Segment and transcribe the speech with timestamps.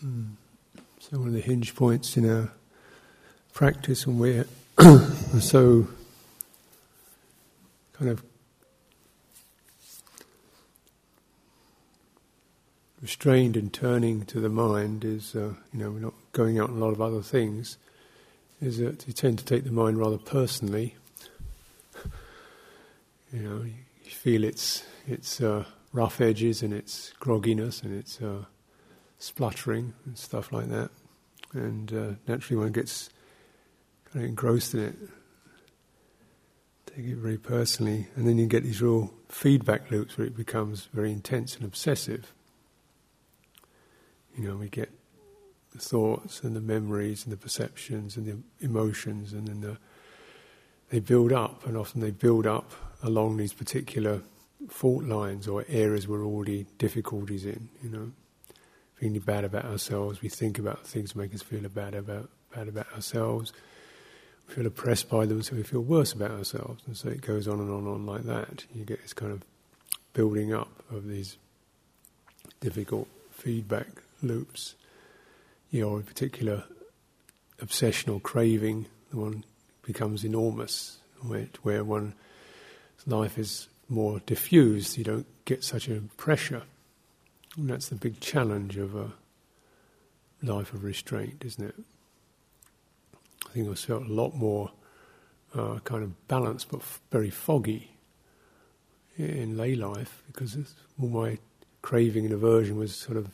[0.00, 2.52] So one of the hinge points in our
[3.52, 4.46] practice when we're
[5.40, 5.88] so
[7.94, 8.22] kind of
[13.02, 16.76] restrained and turning to the mind is, uh, you know, we're not going out on
[16.76, 17.76] a lot of other things,
[18.60, 20.94] is that you tend to take the mind rather personally.
[23.32, 28.44] you know, you feel its its uh, rough edges and its grogginess and its uh,
[29.18, 30.90] spluttering and stuff like that,
[31.52, 33.10] and uh, naturally one gets
[34.12, 34.96] kind of engrossed in it.
[36.86, 40.88] Take it very personally, and then you get these real feedback loops where it becomes
[40.92, 42.32] very intense and obsessive.
[44.36, 44.90] You know, we get
[45.72, 49.76] the thoughts and the memories and the perceptions and the emotions, and then the,
[50.90, 54.22] they build up, and often they build up along these particular
[54.68, 57.68] fault lines or areas we're already difficulties in.
[57.82, 58.12] You know,
[58.98, 62.68] feeling bad about ourselves, we think about things that make us feel bad about bad
[62.68, 63.52] about ourselves.
[64.48, 67.46] We feel oppressed by them, so we feel worse about ourselves, and so it goes
[67.46, 68.64] on and on and on like that.
[68.74, 69.42] You get this kind of
[70.14, 71.36] building up of these
[72.60, 73.86] difficult feedback
[74.22, 74.74] loops,
[75.70, 76.64] you know, particular
[77.60, 79.44] obsession or craving, the one
[79.82, 82.14] becomes enormous, where, where one's
[83.06, 86.62] life is more diffused, you don't get such a pressure.
[87.58, 89.10] And that's the big challenge of a
[90.42, 91.74] life of restraint, isn't it?
[93.46, 94.70] I think I felt a lot more
[95.56, 97.90] uh, kind of balanced but f- very foggy
[99.16, 100.56] in lay life because
[101.00, 101.38] all my
[101.82, 103.28] craving and aversion was sort of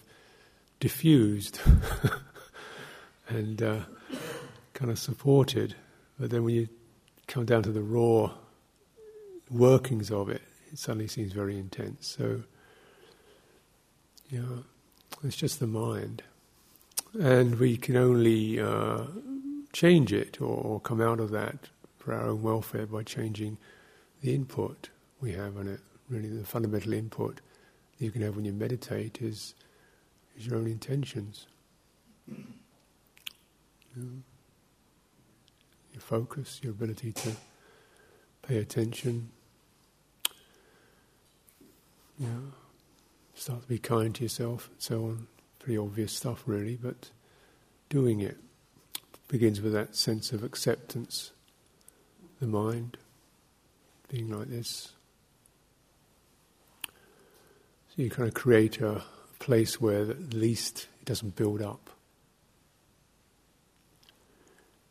[0.81, 1.61] diffused
[3.29, 3.81] and uh,
[4.73, 5.75] kind of supported.
[6.19, 6.69] But then when you
[7.27, 8.33] come down to the raw
[9.51, 10.41] workings of it,
[10.73, 12.07] it suddenly seems very intense.
[12.07, 12.43] So,
[14.29, 14.63] yeah,
[15.23, 16.23] it's just the mind.
[17.21, 19.05] And we can only uh,
[19.73, 21.69] change it or, or, come out of that
[21.99, 23.57] for our own welfare by changing
[24.21, 24.89] the input
[25.21, 25.81] we have on it.
[26.09, 27.41] Really, the fundamental input
[27.99, 29.55] you can have when you meditate is
[30.37, 31.47] is your own intentions.
[33.97, 34.07] Your
[36.01, 37.31] focus, your ability to
[38.43, 39.31] pay attention.
[42.19, 42.53] Know,
[43.35, 45.27] start to be kind to yourself and so on.
[45.59, 47.11] Pretty obvious stuff, really, but
[47.89, 48.37] doing it
[49.29, 51.33] begins with that sense of acceptance,
[52.41, 52.97] the mind
[54.09, 54.93] being like this.
[56.85, 59.03] So you kind of create a
[59.39, 61.91] place where at least it doesn't build up.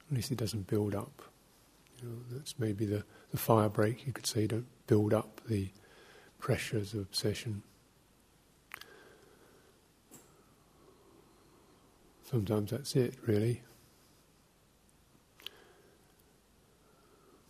[0.09, 1.21] At least it doesn't build up.
[2.01, 5.69] You know, that's maybe the, the fire break, you could say, don't build up the
[6.39, 7.63] pressures of obsession.
[12.33, 13.61] Sometimes that's it, really.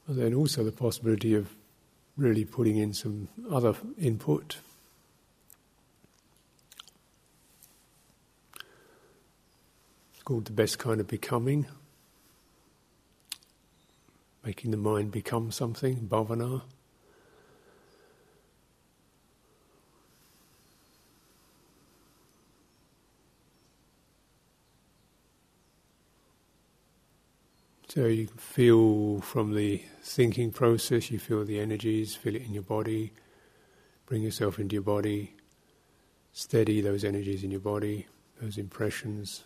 [0.06, 1.56] But then also the possibility of
[2.18, 4.58] really putting in some other input.
[10.26, 11.66] called the best kind of becoming,
[14.46, 16.62] making the mind become something, bhavana.
[27.94, 32.64] So you feel from the thinking process, you feel the energies, feel it in your
[32.64, 33.14] body,
[34.08, 35.36] bring yourself into your body,
[36.32, 38.08] steady those energies in your body,
[38.42, 39.44] those impressions,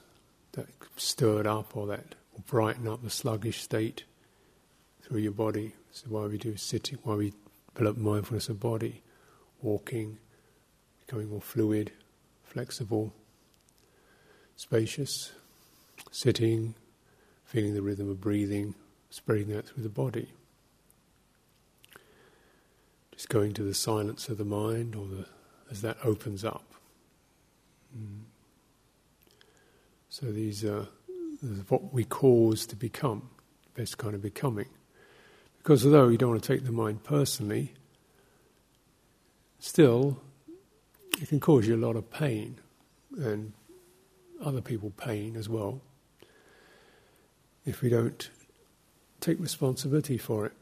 [0.54, 2.16] that stirred up or that
[2.46, 4.06] brighten up the sluggish state
[5.02, 5.74] through your body.
[5.92, 7.34] So why we do sitting, why we
[7.76, 9.04] develop mindfulness of body,
[9.62, 10.20] walking,
[11.06, 11.92] becoming more fluid,
[12.46, 13.14] flexible,
[14.56, 15.34] spacious,
[16.12, 16.76] sitting,
[17.48, 18.76] feeling the rhythm of breathing,
[19.10, 20.28] spreading that through the body.
[23.12, 25.26] Just going to the silence of the mind, or the,
[25.72, 26.66] as that opens up.
[27.98, 28.24] Mm.
[30.10, 30.88] So these are
[31.70, 33.30] what we cause to become,
[33.76, 34.68] best kind of becoming.
[35.60, 37.74] Because although you don't want to take the mind personally,
[39.60, 40.20] still
[41.22, 42.60] it can cause you a lot of pain
[43.18, 43.54] and
[44.44, 45.82] other people pain as well
[47.68, 48.30] if we don't
[49.20, 50.54] take responsibility for it.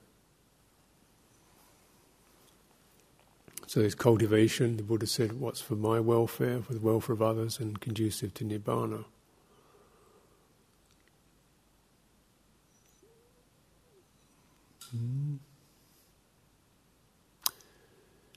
[3.67, 7.59] So there's cultivation, the Buddha said, what's for my welfare, for the welfare of others,
[7.59, 9.05] and conducive to Nibbana.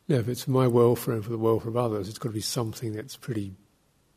[0.09, 2.35] Now, if it's for my welfare and for the welfare of others, it's got to
[2.35, 3.53] be something that's pretty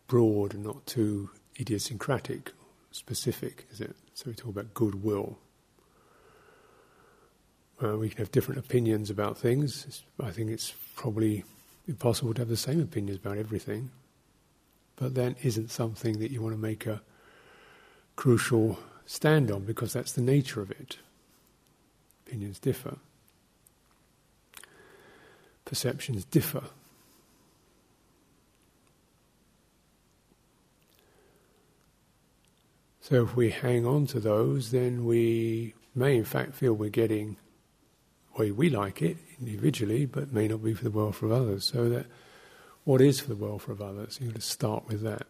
[0.07, 2.51] broad and not too idiosyncratic,
[2.91, 3.95] specific, is it?
[4.13, 5.37] So we talk about goodwill.
[7.83, 10.03] Uh, we can have different opinions about things.
[10.21, 11.43] I think it's probably
[11.87, 13.89] impossible to have the same opinions about everything.
[14.97, 17.01] But that isn't something that you want to make a
[18.15, 20.97] crucial stand on because that's the nature of it.
[22.27, 22.97] Opinions differ,
[25.65, 26.63] perceptions differ.
[33.01, 37.35] So if we hang on to those, then we may in fact feel we're getting
[38.33, 41.65] the way we like it individually, but may not be for the welfare of others.
[41.65, 42.05] So that
[42.83, 44.19] what is for the welfare of others?
[44.21, 45.25] You've got to start with that.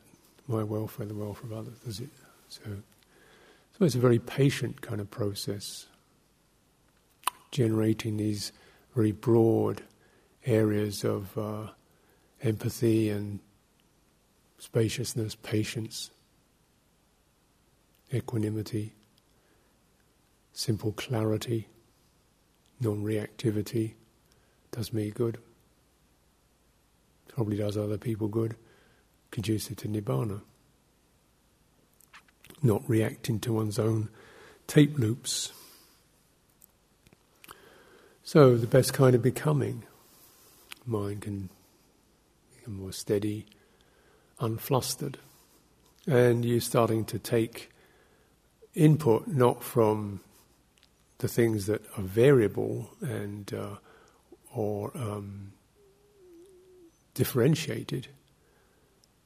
[0.48, 1.78] My welfare, the welfare of others.
[1.86, 2.10] Does it?
[2.50, 2.62] So,
[3.78, 5.88] so it's a very patient kind of process,
[7.52, 8.52] generating these
[8.94, 9.82] very broad
[10.46, 11.68] areas of uh,
[12.44, 13.40] empathy and
[14.58, 16.12] spaciousness, patience,
[18.14, 18.94] equanimity,
[20.54, 21.68] simple clarity,
[22.80, 23.94] non reactivity
[24.72, 25.38] does me good,
[27.28, 28.56] probably does other people good,
[29.32, 30.42] conducive to nibbana.
[32.64, 34.10] Not reacting to one's own
[34.68, 35.52] tape loops.
[38.24, 39.84] So, the best kind of becoming,
[40.86, 41.50] mind can
[42.56, 43.48] become more steady,
[44.40, 45.16] unflustered,
[46.08, 47.71] and you're starting to take
[48.76, 50.22] input not from
[51.18, 53.76] the things that are variable and uh,
[54.54, 55.54] or um,
[57.14, 58.08] differentiated,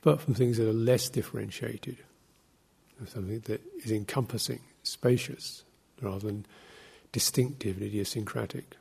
[0.02, 1.98] but from things that are less differentiated,
[3.08, 5.64] something that is encompassing, spacious,
[6.02, 6.46] rather than
[7.12, 8.76] distinctive and idiosyncratic.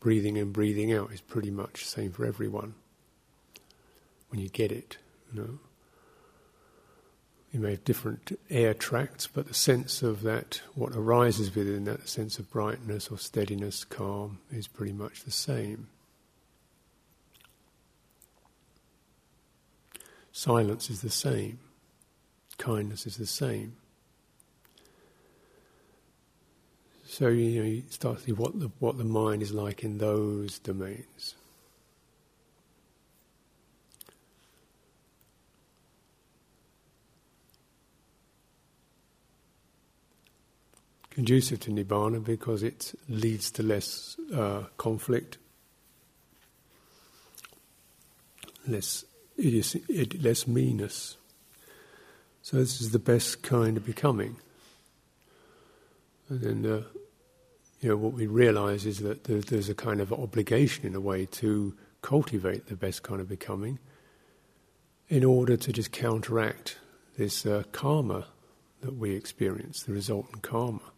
[0.00, 2.74] Breathing in, breathing out is pretty much the same for everyone
[4.30, 4.98] when you get it,
[5.32, 5.58] you know.
[7.56, 12.06] You may have different air tracts, but the sense of that, what arises within that
[12.06, 15.88] sense of brightness or steadiness, calm, is pretty much the same.
[20.32, 21.58] Silence is the same.
[22.58, 23.76] Kindness is the same.
[27.06, 29.96] So you know, you start to see what the what the mind is like in
[29.96, 31.36] those domains.
[41.16, 45.38] Conducive to nibbana because it leads to less uh, conflict,
[48.68, 49.06] less
[49.38, 51.16] less meanness.
[52.42, 54.36] So this is the best kind of becoming.
[56.28, 56.82] And then, uh,
[57.80, 61.24] you know, what we realise is that there's a kind of obligation, in a way,
[61.40, 63.78] to cultivate the best kind of becoming,
[65.08, 66.76] in order to just counteract
[67.16, 68.26] this uh, karma
[68.82, 70.92] that we experience, the resultant karma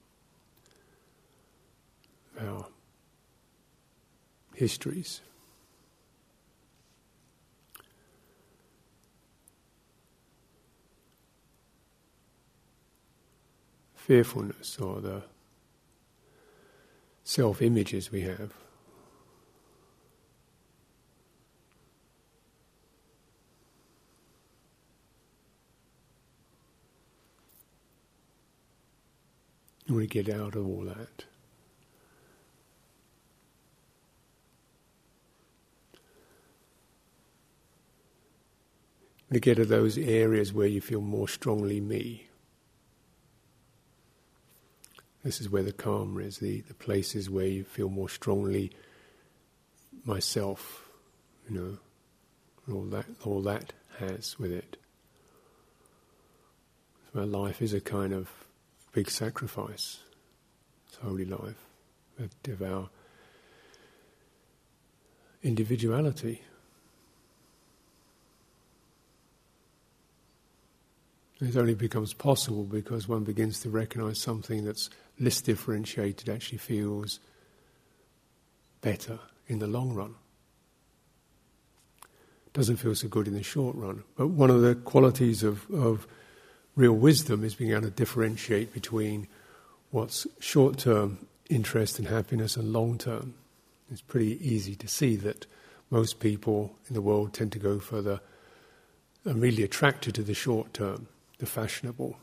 [2.40, 2.66] our
[4.54, 5.20] histories.
[13.94, 15.22] Fearfulness or the
[17.24, 18.52] self images we have.
[29.88, 31.24] We get out of all that.
[39.32, 42.26] To get to those areas where you feel more strongly me.
[45.22, 48.70] This is where the karma is, the, the places where you feel more strongly
[50.04, 50.88] myself,
[51.48, 51.78] you know,
[52.72, 54.76] all that all that has with it.
[57.14, 58.30] Our life is a kind of
[58.92, 59.98] big sacrifice.
[60.86, 61.66] It's holy life
[62.18, 62.88] of our
[65.42, 66.42] individuality.
[71.40, 74.90] It only becomes possible because one begins to recognize something that's
[75.20, 77.20] less differentiated actually feels
[78.80, 80.16] better in the long run.
[82.52, 84.02] Doesn't feel so good in the short run.
[84.16, 86.08] But one of the qualities of, of
[86.74, 89.28] real wisdom is being able to differentiate between
[89.90, 93.34] what's short term interest and happiness and long term.
[93.92, 95.46] It's pretty easy to see that
[95.88, 98.20] most people in the world tend to go for the,
[99.24, 101.06] are really attracted to the short term
[101.38, 102.16] the fashionable,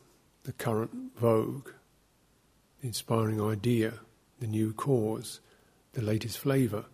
[0.43, 1.69] the current vogue,
[2.81, 3.93] the inspiring idea,
[4.39, 5.39] the new cause,
[5.93, 6.85] the latest flavour.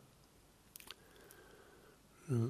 [2.31, 2.47] Uh,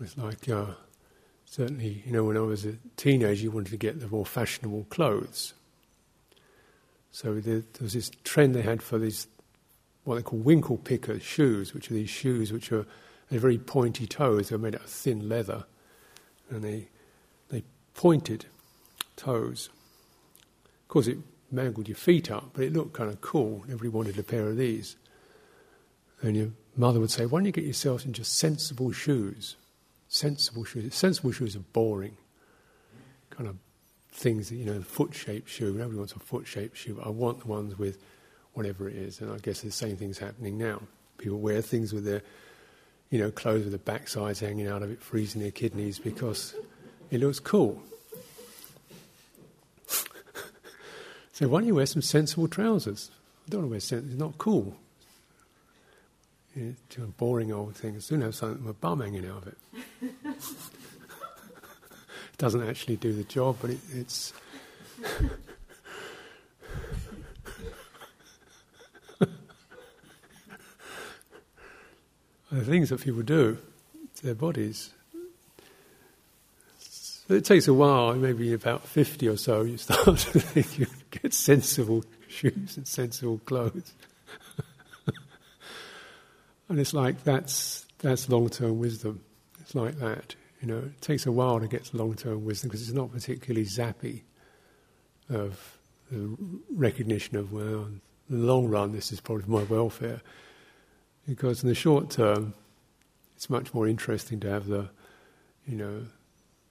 [0.00, 0.66] it's like uh,
[1.44, 4.86] certainly, you know, when I was a teenager, you wanted to get the more fashionable
[4.90, 5.54] clothes.
[7.12, 9.26] So there, was this trend they had for these,
[10.04, 12.86] what they call winkle picker shoes, which are these shoes which are
[13.28, 14.48] they're very pointy toes.
[14.48, 15.64] They're made out of thin leather,
[16.52, 16.88] and they
[17.48, 18.46] they pointed
[19.16, 19.70] toes.
[20.64, 21.18] Of course, it
[21.50, 23.62] mangled your feet up, but it looked kind of cool.
[23.64, 24.96] Everybody wanted a pair of these.
[26.20, 29.56] And your mother would say, "Why don't you get yourself into sensible shoes?"
[30.12, 30.94] sensible shoes.
[30.94, 32.16] Sensible shoes are boring,
[33.30, 33.56] kind of
[34.12, 35.72] things that, you know, foot shaped shoe.
[35.72, 37.98] Nobody wants a foot shaped shoe, I want the ones with
[38.52, 39.20] whatever it is.
[39.22, 40.82] And I guess the same thing's happening now.
[41.16, 42.22] People wear things with their,
[43.12, 46.54] you know, clothes with the backsides hanging out of it, freezing their kidneys because
[47.10, 47.82] it looks cool.
[51.32, 53.10] so why don't you wear some sensible trousers?
[53.46, 54.74] I don't want to wear sensible, it's not cool.
[56.56, 57.96] It's a boring old thing.
[57.96, 59.58] As soon have something with a bum hanging out of it.
[60.24, 60.34] it
[62.38, 64.32] doesn't actually do the job, but it, it's.
[72.52, 73.58] the things that people do
[74.16, 74.90] to their bodies.
[76.78, 80.86] So it takes a while, maybe about 50 or so, you start to think you
[81.10, 83.92] get sensible shoes and sensible clothes.
[86.68, 89.20] And it's like that's that's long-term wisdom.
[89.60, 90.34] It's like that.
[90.62, 93.66] You know, it takes a while to get to long-term wisdom because it's not particularly
[93.66, 94.22] zappy
[95.28, 95.76] of
[96.10, 96.34] the
[96.74, 100.22] recognition of well, in the long run, this is probably for my welfare.
[101.26, 102.54] Because in the short term,
[103.36, 104.90] it's much more interesting to have the,
[105.66, 106.06] you know,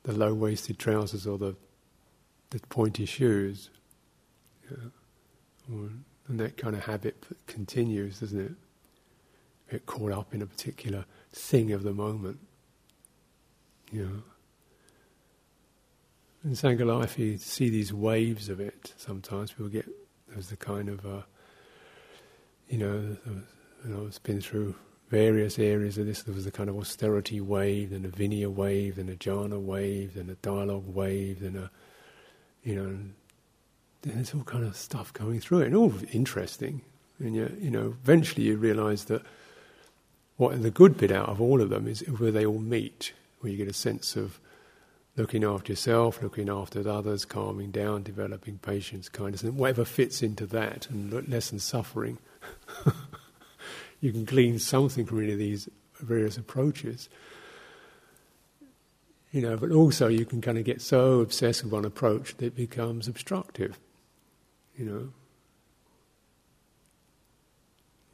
[0.04, 1.56] the low-waisted trousers or the
[2.50, 3.70] the pointy shoes.
[4.70, 4.90] Yeah.
[5.70, 8.52] And that kind of habit continues, doesn't it?
[9.72, 12.40] get caught up in a particular thing of the moment.
[13.92, 14.24] You know.
[16.44, 18.94] In Sangha life, you see these waves of it.
[18.98, 19.86] Sometimes people get
[20.28, 21.22] there's the kind of, uh,
[22.70, 23.18] you know,
[23.86, 24.76] you know, it's been through
[25.10, 26.24] various areas of this.
[26.24, 30.14] There was the kind of austerity wave, then a Vinaya wave, then a jhana wave,
[30.16, 31.72] then a dialogue wave, then a,
[32.64, 32.98] you know,
[34.02, 36.82] there's all kind of stuff going through it, and all interesting.
[37.20, 39.22] And you, you know, eventually you realise that
[40.38, 43.52] what the good bit out of all of them is where they all meet, where
[43.52, 44.40] you get a sense of
[45.16, 50.48] looking after yourself, looking after others, calming down, developing patience, kindness, and whatever fits into
[50.48, 52.18] that, and lessen suffering.
[54.02, 57.08] you can glean something from any of these various approaches.
[59.32, 62.48] You know, but also you can kind of get so obsessed with one approach that
[62.48, 63.80] it becomes obstructive.
[64.78, 65.10] You know,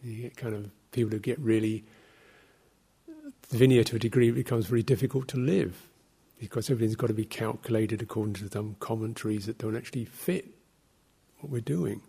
[0.03, 1.84] you get kind of people who get really
[3.53, 5.88] Vinaya, to a degree, it becomes very difficult to live
[6.38, 10.50] because everything's got to be calculated according to some commentaries that don't actually fit
[11.39, 12.01] what we're doing.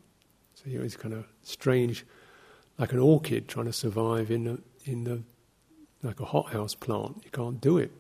[0.55, 2.05] So you know, it's kind of strange,
[2.79, 5.23] like an orchid trying to survive in the, in the
[6.03, 7.23] like a hothouse plant.
[7.25, 7.91] You can't do it.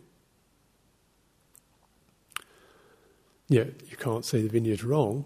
[3.48, 5.24] Yet you can't say the Vinaya's wrong,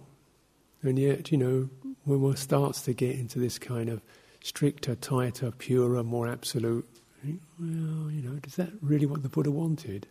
[0.83, 1.69] and yet you know
[2.05, 4.01] when one starts to get into this kind of
[4.43, 6.89] stricter, tighter, purer, more absolute
[7.25, 10.07] well, you know, is that really what the Buddha wanted?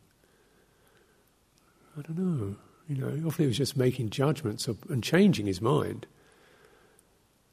[1.97, 2.55] I don't know.
[2.87, 6.07] You know, often he was just making judgments of, and changing his mind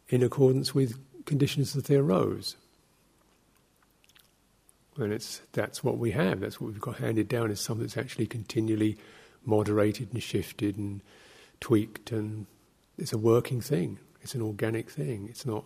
[0.08, 2.56] in accordance with conditions that they arose.
[4.96, 6.40] And it's that's what we have.
[6.40, 8.98] That's what we've got handed down is something that's actually continually
[9.44, 11.00] moderated and shifted and
[11.60, 12.46] tweaked, and
[12.96, 13.98] it's a working thing.
[14.22, 15.28] It's an organic thing.
[15.30, 15.64] It's not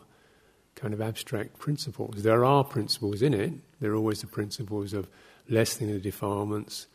[0.74, 2.22] kind of abstract principles.
[2.22, 3.52] There are principles in it.
[3.80, 5.08] There are always the principles of
[5.48, 6.86] lessening the defilements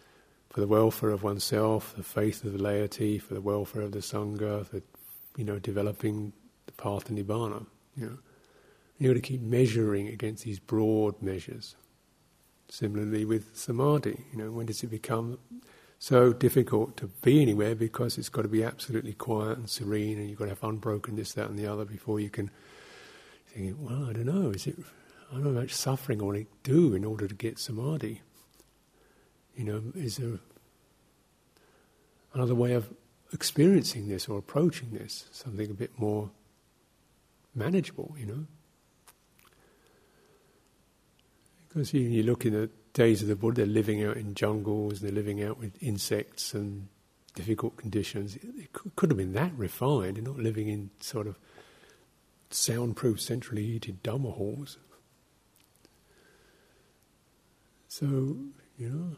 [0.50, 4.00] for the welfare of oneself, the faith of the laity, for the welfare of the
[4.00, 4.82] sangha, for
[5.38, 6.34] you know developing
[6.68, 7.66] the path to nibbana.
[7.96, 8.18] You know,
[8.98, 11.76] you got to keep measuring against these broad measures.
[12.70, 15.40] Similarly with samadhi, you know, when does it become
[16.00, 20.30] so difficult to be anywhere because it's got to be absolutely quiet and serene, and
[20.30, 22.52] you've got to have unbroken this, that, and the other before you can
[23.48, 24.78] thinking, well, I don't know, is it,
[25.32, 28.22] I don't know how much suffering I want to do in order to get samadhi.
[29.56, 30.40] You know, is there
[32.34, 32.94] another way of
[33.34, 36.30] experiencing this or approaching this, something a bit more
[37.56, 38.46] manageable, you know?
[41.78, 45.00] Because you, you look in the days of the Buddha, they're living out in jungles,
[45.00, 46.88] they're living out with insects and
[47.36, 48.36] difficult conditions.
[48.36, 51.38] It could have been that refined, they're not living in sort of
[52.50, 54.80] soundproof, centrally heated Dhamma halls.
[57.90, 58.08] So,
[58.80, 59.16] you know,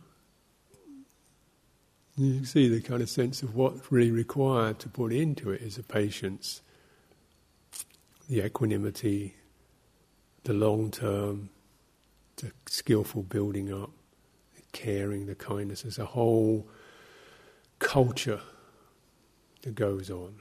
[2.18, 5.62] You can see the kind of sense of what's really required to put into it
[5.62, 6.62] is the patience,
[8.28, 9.36] the equanimity,
[10.44, 11.52] the long term,
[12.40, 13.92] the skillful building up,
[14.56, 15.84] the caring, the kindness.
[15.84, 16.68] There's a whole
[17.80, 18.42] culture
[19.62, 20.36] that goes on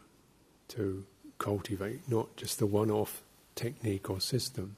[0.69, 1.05] to
[1.39, 3.23] cultivate, not just the one off
[3.55, 4.77] technique or system.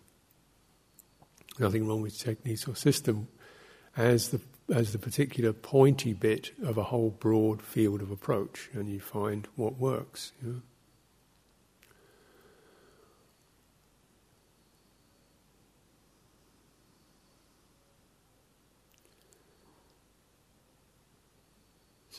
[1.58, 3.28] Nothing wrong with techniques or system
[3.96, 4.40] as the
[4.72, 9.48] as the particular pointy bit of a whole broad field of approach, and you find
[9.56, 10.32] what works.
[10.40, 10.62] You know?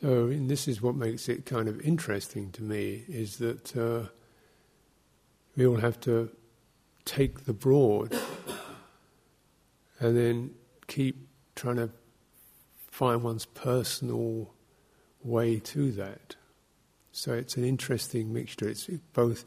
[0.01, 4.10] So, and this is what makes it kind of interesting to me is that uh,
[5.55, 6.31] we all have to
[7.05, 8.17] take the broad
[10.00, 10.51] and then
[10.88, 11.89] keep trying to
[12.89, 14.51] find one's personal
[15.24, 16.36] way to that.
[17.12, 18.67] So it's an interesting mixture.
[18.67, 19.46] It's both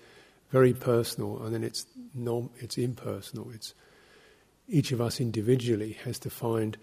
[0.51, 3.51] very personal and then it's non, it's impersonal.
[3.53, 3.75] It's
[4.69, 6.77] each of us individually has to find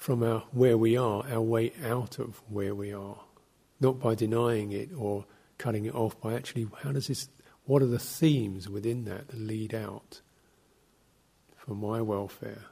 [0.00, 3.18] from our where we are our way out of where we are,
[3.80, 5.26] not by denying it or
[5.58, 6.20] cutting it off.
[6.20, 7.28] By actually, how does this?
[7.64, 10.22] What are the themes within that that lead out
[11.56, 12.64] for my welfare?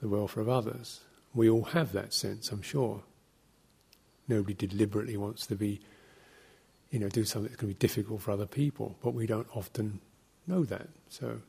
[0.00, 1.00] the welfare of others.
[1.34, 3.02] We all have that sense, I'm sure.
[4.26, 5.80] Nobody deliberately wants to be,
[6.90, 9.46] you know, do something that's going to be difficult for other people, but we don't
[9.54, 10.00] often
[10.46, 10.88] know that.
[11.08, 11.40] So,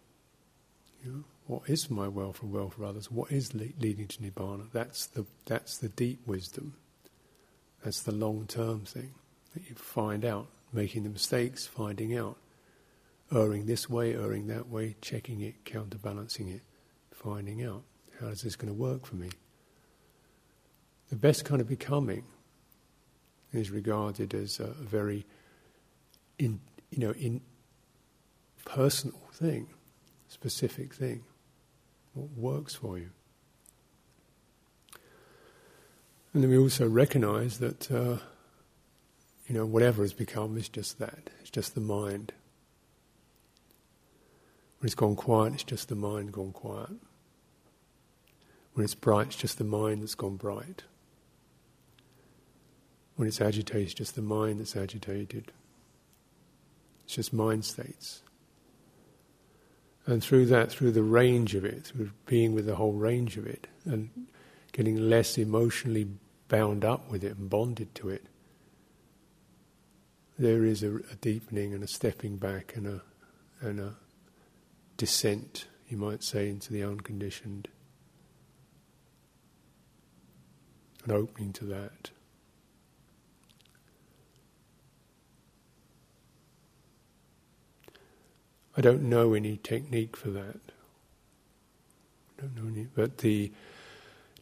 [1.51, 3.11] what is my welfare, welfare of others?
[3.11, 4.71] What is le- leading to nibbana?
[4.71, 6.75] That's the that's the deep wisdom.
[7.83, 9.15] That's the long term thing
[9.53, 12.37] that you find out, making the mistakes, finding out,
[13.35, 16.61] erring this way, erring that way, checking it, counterbalancing it,
[17.11, 17.83] finding out.
[18.21, 19.31] How is this going to work for me?
[21.09, 22.23] The best kind of becoming
[23.51, 25.25] is regarded as a very,
[26.39, 26.61] in,
[26.91, 27.41] you know, in
[28.63, 29.67] personal thing,
[30.29, 31.25] specific thing.
[32.13, 33.09] What works for you?
[36.33, 38.17] And then we also recognize that, uh,
[39.47, 41.29] you know, whatever has become is just that.
[41.41, 42.33] It's just the mind.
[44.79, 46.91] When it's gone quiet, it's just the mind gone quiet.
[48.73, 50.83] When it's bright, it's just the mind that's gone bright.
[53.15, 55.51] When it's agitated, it's just the mind that's agitated.
[57.03, 58.23] It's just mind states.
[60.05, 63.45] And through that, through the range of it, through being with the whole range of
[63.45, 64.09] it, and
[64.71, 66.07] getting less emotionally
[66.47, 68.25] bound up with it and bonded to it,
[70.39, 73.01] there is a, a deepening and a stepping back and a,
[73.61, 73.95] and a
[74.97, 77.67] descent, you might say, into the unconditioned.
[81.05, 82.11] an opening to that.
[88.75, 90.59] I don't know any technique for that.
[92.37, 93.51] I don't know any, but the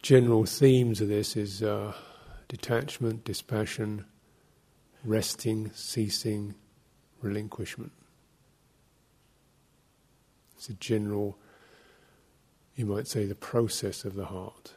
[0.02, 1.94] general themes of this is uh,
[2.48, 4.06] detachment, dispassion,
[5.04, 6.54] resting, ceasing,
[7.22, 7.92] relinquishment.
[10.58, 11.38] It's a general,
[12.76, 14.74] you might say, the process of the heart,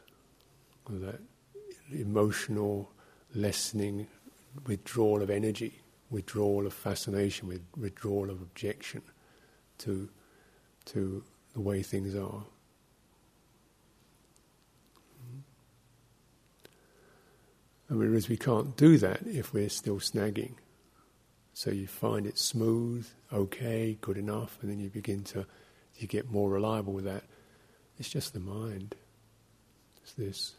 [0.87, 1.21] of that
[1.91, 2.89] emotional
[3.35, 4.07] lessening,
[4.65, 9.03] withdrawal of energy, withdrawal of fascination, withdrawal of objection
[9.79, 10.09] to
[10.85, 12.43] to the way things are.
[15.19, 15.39] Mm-hmm.
[17.89, 20.55] And whereas we can't do that if we're still snagging.
[21.53, 25.45] So you find it smooth, okay, good enough, and then you begin to
[25.97, 27.23] you get more reliable with that.
[27.99, 28.95] It's just the mind.
[30.01, 30.53] It's this.